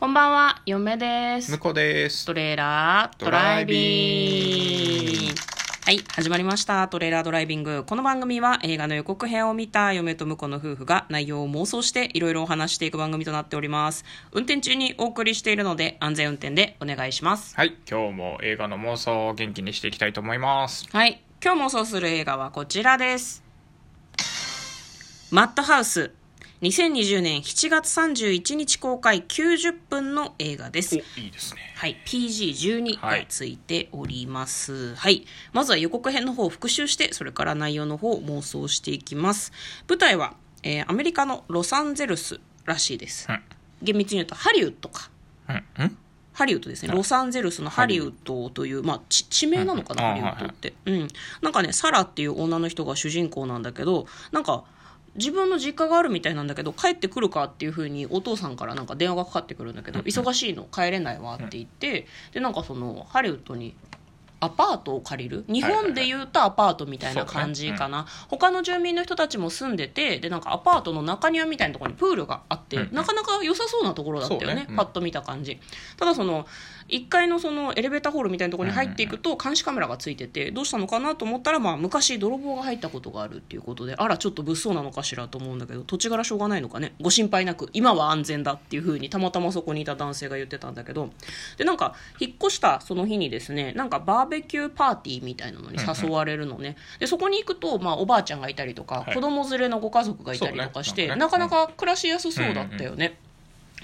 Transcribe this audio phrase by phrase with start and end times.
[0.00, 1.58] こんばんは、嫁です向。
[1.58, 2.24] こうです。
[2.24, 5.34] トレーラードライビング。
[5.84, 6.88] はい、始まりました。
[6.88, 7.84] トレーラードライビング。
[7.84, 14.06] この番組は映画の予告編を見た嫁と婿の夫婦が内容を妄想していろいろお話していく番組となっております。
[14.32, 17.54] 運転中にお送りしているので安全運転でお願いします。
[17.54, 20.88] はい、今日も映画の妄想を元気にしていきたいと思います。
[20.90, 23.44] はい、今日妄想する映画はこちらです。
[25.30, 26.12] マッドハウス。
[26.62, 30.96] 2020年7月31日公開90分の映画です。
[30.96, 31.60] いいですね。
[31.74, 34.94] はい、PG12 がついております。
[34.94, 39.52] はい、まずは予告編の方を復習して、それから内容の方を妄想していきます。
[39.88, 43.26] 舞台は、えーアメリカのロサンゼルスらしいです。
[43.30, 43.40] うん
[43.82, 45.08] 厳密に言うとハリウッドか。
[45.48, 45.96] うん、うん？
[46.34, 46.92] ハリウッドですね。
[46.92, 50.74] ロサンゼルスのハリウッドという、まあ、ち地名なのかな、うんハリウッドって。
[50.84, 51.08] うん。
[51.40, 54.64] なんかね、サラっていう女の人が主人公なんだけど、なんか、
[55.16, 63.74] 自分の実家があるみたいなんだけど帰ってくるかっていうふうにお父さんからなんか電話がかかってくるんだけど忙しいの帰れないわって言ってでなんかそのハリウッドに
[64.40, 65.44] アパートを借りる？
[65.48, 74.66] 日本でいうとアパートみたいな感じかな、他の住民の人たちも住んでてでなんかアパートの中庭みたいなところにプールがあって、うんなかなか良さそうなところだったよねね。
[74.68, 74.76] うん。
[74.76, 75.58] パッと見た感じ。
[75.96, 76.46] ただその
[76.88, 86.94] 1階のそのエレベーターホールみたいなところに入っていくと監視カメラがついててどうしたのかなと思ったら、まあ、昔泥棒が入ったことがあるっていうことであらちょっと物騒なのかしらと思うんだけど土地柄しょうがないのかね。
[87.00, 91.10] ご心配なく今は安全だっていうふうにたまたまそこにいた男性が言ってたんだけど。
[91.56, 96.76] でなんか引っ越したその日にですねなんかバーベキューパーティーみたいなのに誘われるのね。
[96.98, 99.14] でそこに行くと、まあ、おばあちゃんがいたりとか、はい。
[99.14, 101.20] 子供連れのご家族がいたりとかして、そうね。
[101.20, 103.18] なかなか暮らしやすそうだったよね。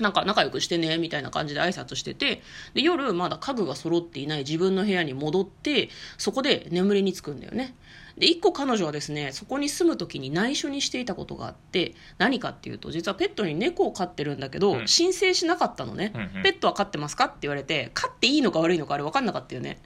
[0.00, 2.42] なんか仲良くしてねみたいな感じで挨拶してて
[2.74, 7.74] で夜まだ家具が揃っていない自分の部屋に戻ってそこで眠りにつくんだよね。
[8.18, 14.88] で一個彼女はですねそこに住む時に内緒にしていたことがあって何かっていうと実はペットに猫を飼ってるんだけど、うん。
[14.88, 16.42] 申請しなかったのね、うんうん。
[16.42, 19.78] ペットは飼ってますかって言われて飼っていいのか悪いのかあれ分かんなかったよね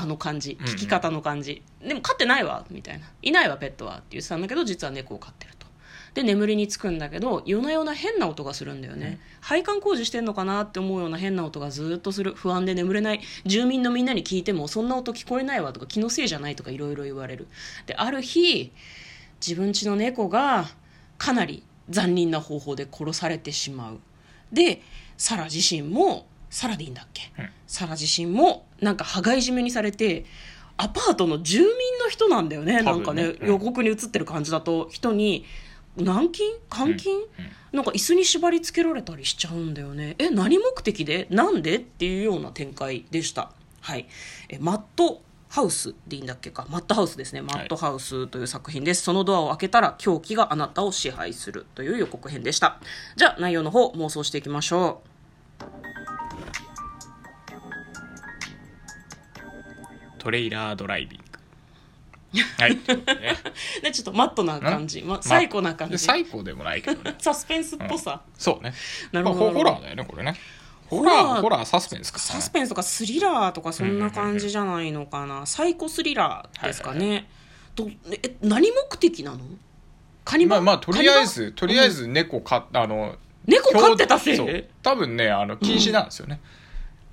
[0.00, 0.72] あの感じうんうん。
[0.74, 3.06] 聞き方の感じ、でも飼ってないわみたいな。
[3.22, 5.66] いないわペットはって言ってたんだけど実は猫を飼ってると。
[6.14, 12.34] で眠りにつくんだけど夜な夜な変な音がするんだよね、配管工事してんのかなって思うような変な音がずっとする。
[12.34, 13.20] 不安で眠れない。
[13.44, 17.46] 住民のみんなに聞いてもそんな音聞こえないわとか気のせいじゃないとかいろいろ言われる。
[17.86, 18.72] である日
[19.46, 20.66] 自分家の猫が
[21.16, 24.00] かなり残忍な方法で殺されてしまう。
[24.52, 24.82] で
[25.16, 27.48] サラ自身もサラでいいんだっけ、うん。
[27.66, 30.26] サラ自身もなんか羽交い締めにされて
[30.76, 31.68] アパートの住民
[32.02, 32.82] の人なんだよね。
[32.82, 33.48] なんかね、うん。
[33.48, 35.46] 予告に映ってる感じだと人に
[35.96, 36.52] 軟禁？
[36.74, 37.20] 監禁、
[37.72, 40.14] なんか椅子に縛り付けられたりしちゃうんだよね。
[40.18, 41.26] え何目的で？
[41.30, 41.76] なんで？
[41.76, 43.52] っていうような展開でした。
[43.80, 44.06] はい。
[44.48, 46.66] えマットハウスでいいんだっけか？
[46.70, 47.42] マットハウスですね。
[47.42, 52.80] マットハウスという作品です、そのドアを開けたら狂気があなたを支配するという予告編でした。
[53.16, 55.02] じゃあ内容の方妄想していきましょ
[60.20, 61.24] トレイラードライビング。
[62.62, 62.76] はい。
[62.76, 63.20] ということで
[63.82, 65.98] ねちょっとマットな感じ、ま、サイコな感じ。
[65.98, 67.16] サイコでもないけどね。
[67.18, 68.72] サスペンスっぽさ、そうね。
[69.10, 69.40] なるほど。
[69.40, 70.36] まあホホラーだよね、これね。
[70.88, 72.18] ホホラーホラー、サスペンスか。
[72.18, 77.28] サスペンスとかスリラーとかそんな感じじゃないのかな、サイコスリラーですかね、
[77.74, 79.40] とえ何目的なの？
[80.24, 83.16] カニバまあまあ、とりあえず、とりあえず猫飼っあの、
[83.46, 84.64] 猫飼ってたせい？
[84.82, 86.40] 多分ね、あの、禁止なんですよね。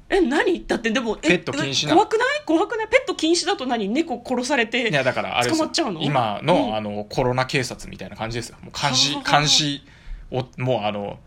[0.09, 0.65] え何？
[0.65, 1.97] だってでもえペット禁止なの。
[1.97, 2.27] 怖くない？
[2.45, 2.87] 怖くない？
[2.87, 3.89] ペット禁止だと何？
[3.89, 5.65] 猫殺されていや、だから、あれですよ。
[5.65, 6.01] 捕まっちゃうの？
[6.01, 6.75] 今の、うん。
[6.75, 8.57] あの、コロナ警察みたいな感じですよ。
[8.61, 9.39] もう監視は、あ。
[9.39, 9.83] 監視
[10.31, 11.19] を、もうあの、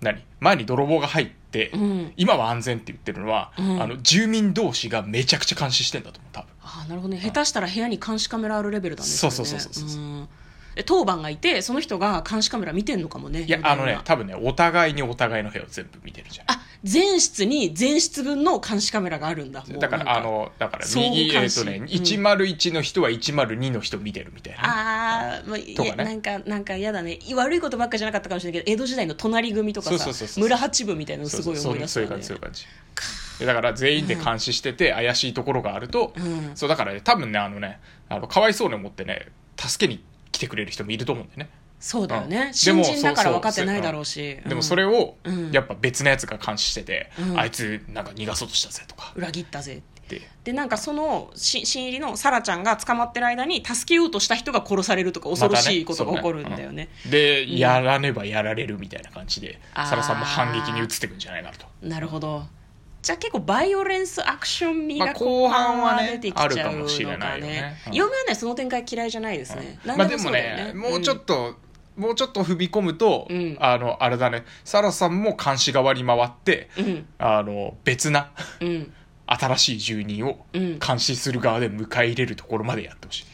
[0.00, 0.22] 何？
[0.40, 2.12] 前に泥棒が入って、うん。
[2.16, 3.82] 今は安全って言ってるのは、うん。
[3.82, 6.48] あの、住民同士がめちゃくちゃ監視してんだと思う、多分。
[6.62, 7.20] ああなるほどね。
[7.20, 10.22] 下手したら部屋に監視カメラあるレベルだねそうそうそうそうそうん。
[10.22, 10.26] え
[10.84, 16.46] 当番がいてその人が監視カメラ見てんのかもねいや、あのね、多分ね、お互いにお互いの部屋を全部見てるじゃん。
[16.50, 21.84] あ全室に全室分の監視カメラがあるんだだから、あの、だから、右、えっ、とね、うん。
[21.84, 24.60] 101の人は102の人見てるみたいな。
[24.62, 26.04] あー、まあ、いやとかね。
[26.04, 27.18] なんかなんか嫌だね。
[27.34, 32.66] 悪いことばっかじゃなかったかもしれないけど江戸時代の隣組とかさ村八部みたいなのすごいそう思いそうそういう感じそういう感じ。
[33.38, 36.52] でだから全員で監視してて怪しいところがあると、うん。
[36.54, 39.26] そうだからね多分ねあのねあのかわいそうに思ってね
[39.56, 40.02] 助けに
[40.36, 41.50] 来てくれる人もいると思うんだよね。
[41.80, 42.54] そうだよね、うん。
[42.54, 44.38] 新人だから分かってないだろうし。
[44.46, 45.50] でもそれを、うん。
[45.50, 47.40] やっぱ別のやつが監視してて、うん。
[47.40, 49.12] あいつなんか逃がそうとしたぜとか。
[49.16, 49.96] 裏切ったぜって。
[50.08, 61.66] ででなんかそのし新入りのサラちゃんが捕まってる間に助けようとした人が殺されるとか恐ろしいことが起こるんだよね,、そうで、やらねばやられるみたいな感じでサラさんも反撃に移ってくんじゃないかなと。
[61.82, 62.44] なるほど
[63.06, 70.72] じゃあ結構バイオレンスアクション味がまあ後半はね出てきちゃうのかね,、あるかもしれないよねうん嫁はねその展開嫌いじゃないですね、まあ何でもそうだよね。
[70.72, 71.54] もうちょっと
[71.94, 73.56] もうちょっと踏み込むと、うん。
[73.60, 74.44] あのあれだね。
[74.64, 77.06] サラさんも監視側に回って、うん。
[77.18, 78.92] あの別なうん。
[79.26, 80.78] 新しい住人をうん。
[80.78, 83.26] 監視する側で迎え入れるところまでやってほしい、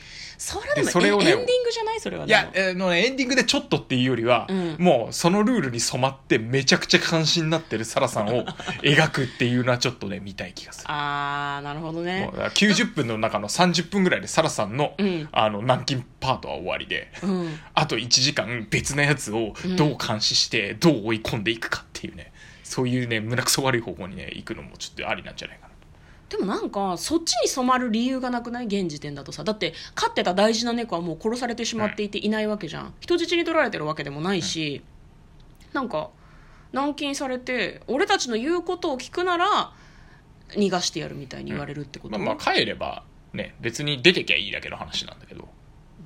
[0.44, 2.00] それでもでそれをねエンディングじゃない？
[2.00, 4.76] それはいや、あのねエンディングでちょっとっていうよりは、うん。
[4.80, 8.44] もうそのルールに染まってめちゃくちゃ監視になってるサラさんを
[8.82, 10.86] 描くっていうのはちょっとね見たい気がする。
[10.88, 12.22] あーなるほどね。
[12.22, 15.28] もうだから90分の中の30分ぐらいでサラさんの,、うん。
[15.30, 17.60] あの軟禁パートは終わりで、うん。
[17.74, 22.32] あと1時間別なやつをどう監視してどう追い込んでいくかっていうね、
[22.64, 25.58] そういうね胸くそ悪い方向にね行くのもちょっとありなんじゃない
[26.32, 28.64] でもなんかそっちに染まる理由がなくない？
[28.64, 29.44] 現時点だとさ。
[29.44, 32.30] だって飼ってた大事な猫はもう殺されてしまっていてい。
[32.30, 32.94] ないわけじゃん。
[33.00, 34.82] 人質に取られてるわけでもないし、
[35.74, 36.08] なんか
[36.72, 39.72] 軟禁されて俺たちの言うことを聞くなら
[40.52, 43.02] 逃がしてやるみたいに言われるってこと、まあまあ帰れば
[43.34, 45.46] ね別に出てきゃいいだけの話なんだけど。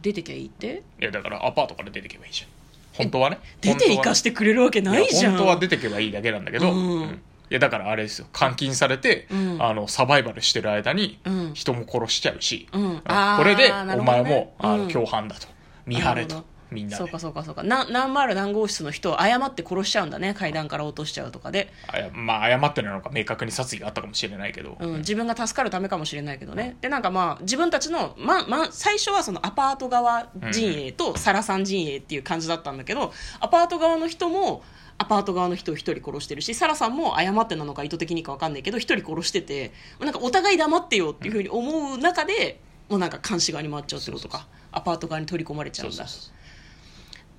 [0.02, 0.82] 出てきゃいいって？
[1.00, 2.48] いやだからアパートから出てけばいいじゃん。
[2.94, 3.38] 本当はね。
[3.60, 5.36] 出て行かしててくれるわけないじゃん。
[5.36, 8.26] 本当は出てけばいいだけなんだけど、うんいやだからあれですよ。
[8.38, 9.62] 監禁されて、うん。
[9.62, 11.54] あのサバイバルしてる間にうん。
[11.54, 13.02] 人も殺しちゃうし、うん。
[13.04, 14.82] あこれでお前も、あうん。
[14.84, 15.46] の共犯だと。
[15.86, 16.96] 見張れとみんなで。
[16.96, 17.62] そうかそうかそうか。
[17.62, 26.76] な何丸何号室の人を誤って殺しちゃうんだね階段から落としちゃうとかで、あやまあ誤ってなのか明確に殺意があったかもしれないけど、うん、自分が助かるためかもしれないけどね。
[26.80, 34.64] でなんかまあ自分たちの、まま、最初はそのアパート側陣営とサラさん陣営っていう感じだったんだけどアパート側の人も
[34.98, 44.46] アパート側の人を一人殺してるしサラさんも誤ってなのか意図的にか分かんないけど一人殺しててなんかお互い黙ってよっていうふうに思う中でもうなんか監視側に回っちゃうってことか。
[44.72, 46.06] アパート側に取り込まれちゃうんだ。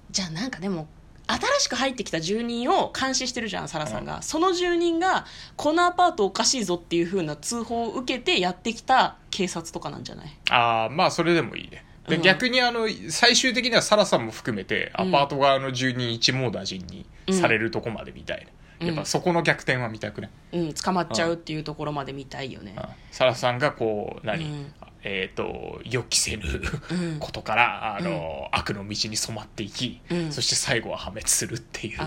[0.09, 0.87] じゃあなんかでも
[1.27, 5.25] 新しく入ってきた住人を監視してるじゃんサラさんが、その住人が
[5.55, 10.37] このアパートおかしいぞっていう風な通報を受けてやってきた警察とかなんじゃない？
[10.49, 12.21] ああまあそれでもいいねで、うん。
[12.21, 18.87] 逆にあの最終的にはサラさんも含めてアパート側の住人一網打尽にされるとこまで見たいね、うん。
[18.87, 20.73] やっぱそこの逆転は見たくね、うん。
[20.73, 22.75] 捕まっちゃうっていうところまで見たいよね。
[22.77, 22.83] うん。
[23.11, 24.73] サラさんがこう何、うん。
[25.03, 26.43] えっ、と予期せぬ
[26.91, 27.19] うん。
[27.19, 30.31] ことからあの、悪の道に染まっていき、うん。
[30.31, 31.99] そして最後は破滅するっていう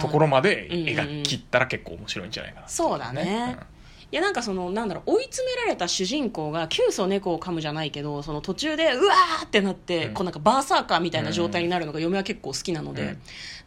[0.00, 0.86] ところまでうんうんうん。
[0.88, 3.58] 描き切ったら結構面白いんじゃないかな、そうだね
[4.12, 10.14] いやなんかそのなんだろう追い詰められた主人公が急須猫を噛むじゃないけどその途中でうわーってなって、うん。
[10.14, 13.18] こうなんかバーサーカーみたいな状態になるのが嫁は結構好きなので、うん。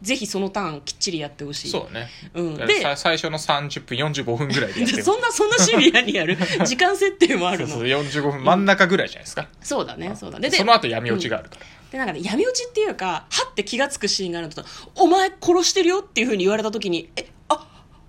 [0.02, 1.68] ぜひそのターンきっちりやってほしい。
[1.70, 2.56] そうね、うん。
[2.58, 6.38] で最初の30分45分ぐらいでやってるそんなそんなシビアにやる。
[6.64, 7.66] 時間設定もあるの。
[7.66, 10.48] そうそう45分真ん中ぐらいじゃないですか、そうだねそうだね。
[10.48, 14.64] でその後闇落ちがあるから、でなんかね闇落ちっていうかはって気が付くシーンがあると
[14.94, 17.35] 「お前殺してるよ」っていうふうに言われた時に「えあ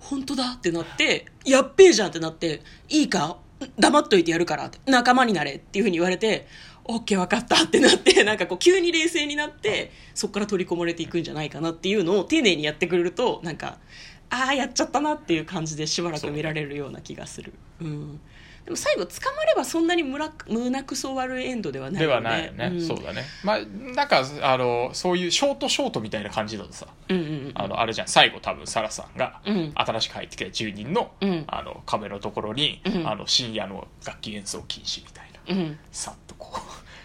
[0.08, 3.38] 本当だ」ってなって「やっべえじゃん」ってなって「いいか？
[3.78, 6.46] 黙っといてやるから」「仲間になれ」っていうふうに言われて
[6.84, 13.78] 「オッケー分かった」ってなって なんかこう急に冷静になってそこから取り込まれていくんじゃないかなっていうのを丁寧にやってくれるとなんか
[14.30, 17.52] ああやっちゃったなっていう感じでしばらく見られるような気がする。
[17.80, 18.20] うん。
[18.68, 22.06] でも最後捕まればそんなに胸胸くそ悪いエンドではないね。
[22.06, 22.80] はないよね、ん。
[22.82, 23.24] そうだね。
[23.42, 23.60] まあ
[23.94, 27.52] なんかあのそういうショートショートみたいな感じだとさうんうんうん。
[27.54, 28.08] あのあれじゃん。
[28.08, 29.72] 最後多分サラさんがうん。
[29.74, 31.44] 新しく入ってきた住人の,、うん。
[31.46, 33.08] あの壁のところに、うん。
[33.08, 35.78] あの深夜の楽器演奏禁止みたいな、うん。
[35.90, 36.60] さっとこ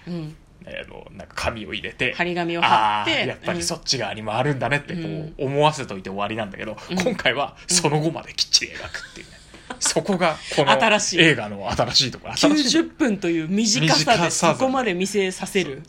[0.07, 0.35] ううん。
[0.65, 5.33] あのなんか紙を入れて張り紙を貼ってやっぱりそっち側にもあるんだねってこう、うん。
[5.37, 6.99] 思わせといて終わりなんだけど、うん。
[6.99, 9.37] 今回はその後まできっちり描くっていうね、
[9.83, 11.21] そこがこの新しい。
[11.21, 15.83] 映画の新しいところ新しい90分という短さでそこまで見せさせる。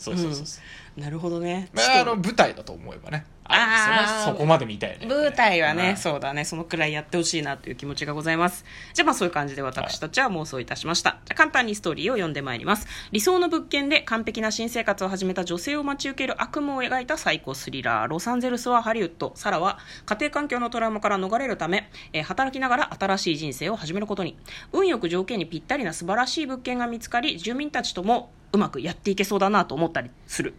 [0.97, 1.69] なるほどね。
[1.73, 5.07] まあ、あの舞台だと思えばねああーそこまで見たいね。
[5.07, 5.97] 舞台はね、うん。
[5.97, 6.45] そうだね。
[6.45, 8.65] そのくらいやってほしいなという気持ちがございます。
[8.95, 12.87] じゃあまあそういう感じで私たちは妄想いたしました、じゃあ簡単にストーリーを読んでまいります。
[13.13, 18.09] 理想の物件で完璧な新生活を始めた女性を待ち受ける悪夢を描いたサイコスリラー。
[18.09, 24.37] ロサンゼルスはハリウッドサラは家庭環境のトラウマから逃れるため、えー働きながら新しい人生を始めることに。
[24.73, 30.55] 運よく条件にぴったりな素晴らしい物件が見つかり住民たちともうまくやっていけそうだなと思ったりする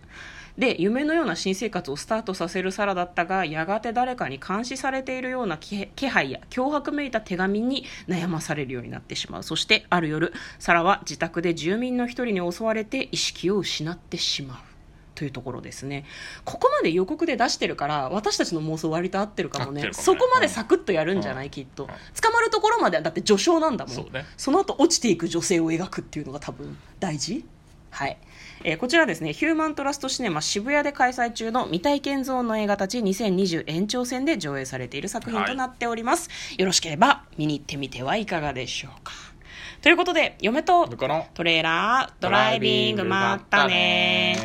[0.58, 9.44] で夢のような新生活をスタートさせるサラだったがやがて誰かに監視されているような気気配や脅迫めいた手紙に悩まされるようになってしまう。
[9.44, 14.58] そしてある夜サラは自宅で住民の一人に襲われて意識を失ってしまう。
[15.16, 16.04] というところですね。
[16.44, 19.82] ここまで予告で出してるから私たちの妄想割と合ってるかもね。
[19.82, 19.94] ね。
[19.94, 21.88] そこまでサクッとやるんじゃない、きっと。
[22.22, 23.96] 捕まるところまではだって序章なんだもん。
[23.96, 24.26] そうね。
[24.36, 27.46] その後落ちていく女性を描くっていうのが多分大事。
[27.92, 28.18] はい、
[28.68, 39.14] えーこちらですねヒューマントラストシネマ渋谷で開催中の未体験ゾーンの映画たち2020延長戦で上映されている作品となっております、よろしければ見に行ってみてはいかがでしょうか。
[39.84, 44.36] ということで嫁とトレーラードライビングまったね